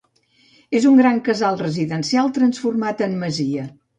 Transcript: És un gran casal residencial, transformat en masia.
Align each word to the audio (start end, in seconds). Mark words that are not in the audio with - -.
És 0.79 0.87
un 0.91 0.95
gran 1.01 1.19
casal 1.27 1.59
residencial, 1.59 2.33
transformat 2.39 3.07
en 3.09 3.17
masia. 3.25 3.71